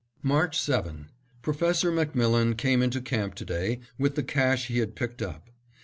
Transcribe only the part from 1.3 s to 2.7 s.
Professor MacMillan